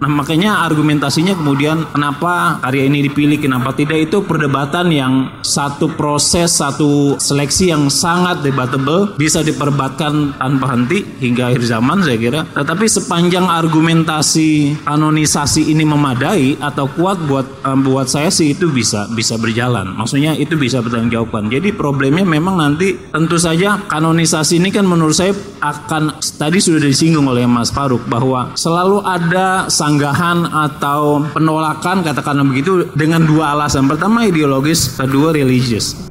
[0.00, 6.56] Nah makanya argumentasinya kemudian kenapa karya ini dipilih, kenapa tidak itu perdebatan yang satu proses,
[6.56, 12.40] satu seleksi yang sangat debatable bisa diperdebatkan tanpa henti hingga akhir zaman saya kira.
[12.48, 19.04] Tetapi sepanjang argumentasi kanonisasi ini memadai atau kuat buat um, buat saya sih itu bisa
[19.12, 19.92] bisa berjalan.
[19.92, 21.12] Maksudnya itu bisa bertanggung
[21.52, 27.28] Jadi problemnya memang nanti tentu saja kanonisasi ini kan menurut saya akan tadi sudah disinggung
[27.28, 33.90] oleh Mas Faruk bahwa selalu ada sanggahan atau penolakan katakanlah begitu dengan dua alasan.
[33.90, 36.09] Pertama ideologis, kedua religius.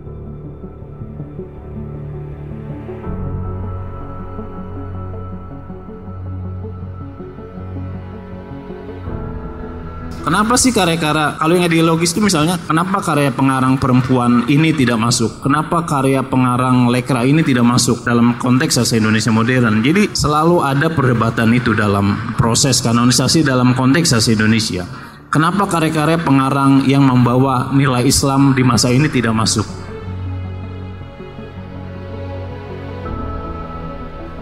[10.19, 15.39] Kenapa sih karya-karya kalau yang ideologis itu misalnya kenapa karya pengarang perempuan ini tidak masuk?
[15.39, 19.79] Kenapa karya pengarang lekra ini tidak masuk dalam konteks sastra Indonesia modern?
[19.79, 24.83] Jadi selalu ada perdebatan itu dalam proses kanonisasi dalam konteks sastra Indonesia.
[25.31, 29.78] Kenapa karya-karya pengarang yang membawa nilai Islam di masa ini tidak masuk?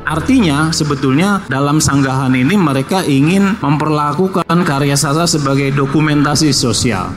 [0.08, 7.12] Artinya sebetulnya dalam sanggahan ini mereka ingin memperlakukan karya sastra sebagai dokumentasi sosial.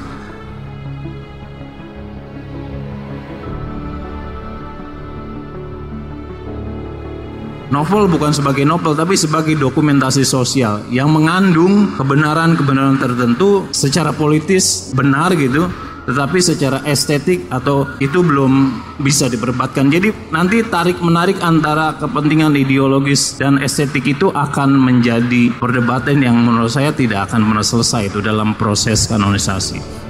[7.71, 15.31] Novel bukan sebagai novel tapi sebagai dokumentasi sosial yang mengandung kebenaran-kebenaran tertentu secara politis benar
[15.39, 15.71] gitu
[16.11, 19.89] tetapi secara estetik atau itu belum bisa diperdebatkan.
[19.89, 26.75] Jadi nanti tarik menarik antara kepentingan ideologis dan estetik itu akan menjadi perdebatan yang menurut
[26.75, 30.10] saya tidak akan pernah selesai itu dalam proses kanonisasi.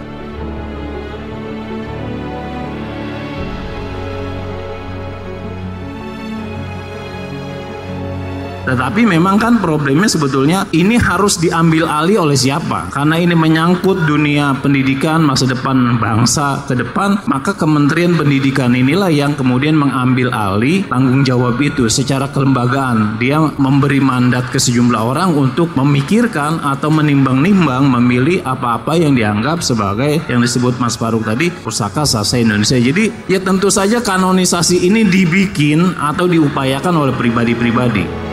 [8.65, 12.93] Tetapi memang kan problemnya sebetulnya ini harus diambil alih oleh siapa?
[12.93, 19.33] Karena ini menyangkut dunia pendidikan masa depan bangsa ke depan, maka Kementerian Pendidikan inilah yang
[19.33, 23.17] kemudian mengambil alih tanggung jawab itu secara kelembagaan.
[23.17, 30.21] Dia memberi mandat ke sejumlah orang untuk memikirkan atau menimbang-nimbang memilih apa-apa yang dianggap sebagai
[30.29, 32.77] yang disebut Mas Faruk tadi pusaka sasa Indonesia.
[32.77, 38.30] Jadi ya tentu saja kanonisasi ini dibikin atau diupayakan oleh pribadi-pribadi.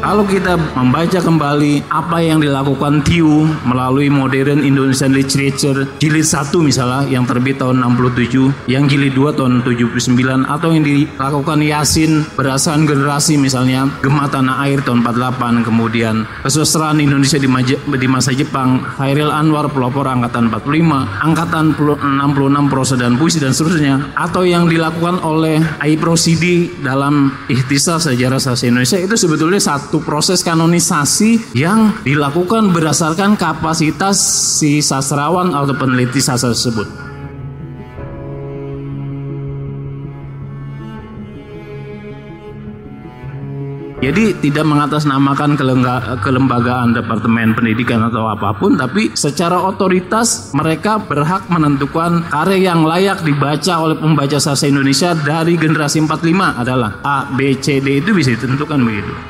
[0.00, 7.04] Kalau kita membaca kembali apa yang dilakukan Tiu melalui Modern Indonesian Literature jilid 1 misalnya
[7.04, 10.08] yang terbit tahun 67, yang jilid 2 tahun 79
[10.48, 17.36] atau yang dilakukan Yasin berdasarkan generasi misalnya Gemah Tanah Air tahun 48, kemudian Kesusastraan Indonesia
[17.36, 23.52] di, di masa Jepang, Hairil Anwar pelopor angkatan 45, angkatan 66 prosa dan puisi dan
[23.52, 29.89] seterusnya atau yang dilakukan oleh Ai Prosidi dalam Ikhtisar Sejarah Sastra Indonesia itu sebetulnya satu
[29.98, 34.22] proses kanonisasi yang dilakukan berdasarkan kapasitas
[34.62, 37.10] si sastrawan atau peneliti sastra tersebut.
[44.00, 45.60] Jadi tidak mengatasnamakan
[46.24, 53.20] kelembagaan Departemen Pendidikan atau apa pun, tapi secara otoritas mereka berhak menentukan karya yang layak
[53.20, 58.32] dibaca oleh pembaca sastra Indonesia dari generasi 45 adalah A, B, C, D itu bisa
[58.32, 59.29] ditentukan begitu.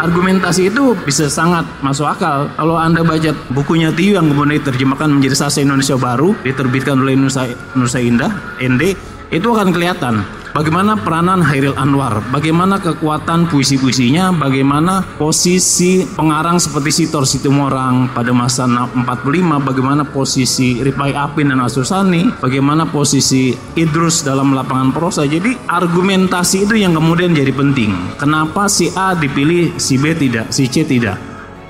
[0.00, 2.48] Argumentasi itu bisa sangat masuk akal.
[2.56, 7.46] Kalau Anda baca bukunya Tiu yang kemudian diterjemahkan menjadi sastra Indonesia baru, diterbitkan oleh Nusa,
[7.76, 8.96] Nusa Indah, ND,
[9.30, 12.26] itu akan kelihatan Bagaimana peranan Hairil Anwar?
[12.34, 14.34] Bagaimana kekuatan puisi-puisinya?
[14.34, 18.98] Bagaimana posisi pengarang seperti Sitor Situmorang pada masa 45?
[19.62, 22.42] Bagaimana posisi Ripai Apin dan Asusani?
[22.42, 25.22] Bagaimana posisi Idrus dalam lapangan prosa?
[25.22, 28.18] Jadi argumentasi itu yang kemudian jadi penting.
[28.18, 31.14] Kenapa si A dipilih, si B tidak, si C tidak?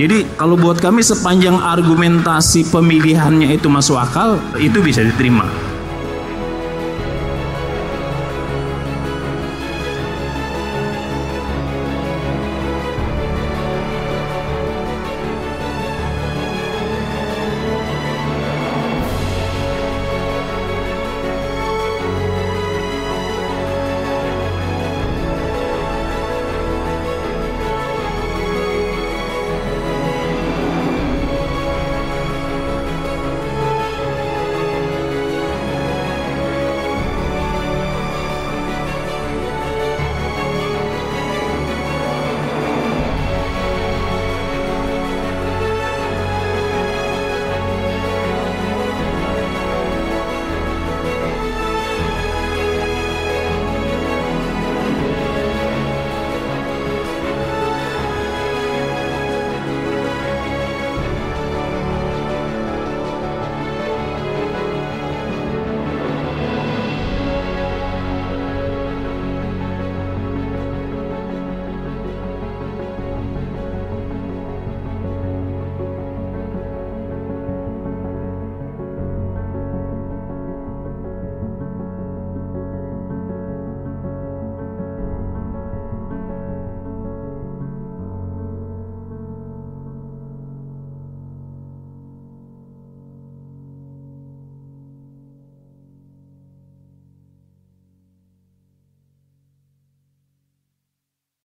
[0.00, 5.69] Jadi kalau buat kami sepanjang argumentasi pemilihannya itu masuk akal, itu bisa diterima.